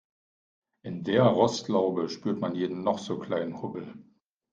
[0.81, 3.93] In der Rostlaube spürt man jeden noch so kleinen Hubbel.